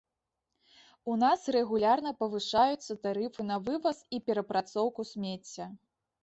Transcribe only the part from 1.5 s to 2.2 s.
рэгулярна